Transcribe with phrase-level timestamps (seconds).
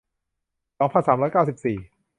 [0.77, 1.77] สองพันสามร้อยเก้าสิบสี่